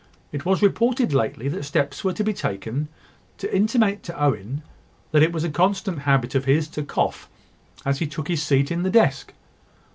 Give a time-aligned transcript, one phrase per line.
[0.31, 2.87] "It was reported lately that steps were to be taken
[3.37, 4.63] to intimate to Owen,
[5.11, 7.29] that it was a constant habit of his to cough
[7.85, 9.31] as he took his seat in the desk.